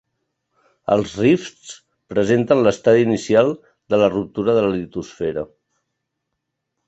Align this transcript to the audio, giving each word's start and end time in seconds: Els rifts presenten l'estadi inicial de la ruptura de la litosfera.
Els 0.93 1.11
rifts 1.23 1.73
presenten 2.13 2.63
l'estadi 2.67 3.05
inicial 3.07 3.53
de 3.95 3.99
la 4.05 4.09
ruptura 4.13 4.57
de 4.61 4.63
la 4.69 4.75
litosfera. 4.79 5.45